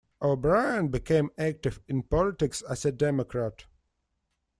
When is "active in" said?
1.37-2.01